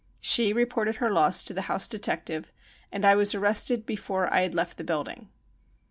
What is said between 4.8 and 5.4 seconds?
building.